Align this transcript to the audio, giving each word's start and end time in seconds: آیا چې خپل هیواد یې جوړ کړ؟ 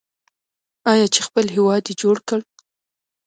آیا 0.91 1.05
چې 1.13 1.21
خپل 1.27 1.45
هیواد 1.55 1.83
یې 1.89 1.93
جوړ 2.01 2.17
کړ؟ 2.27 2.39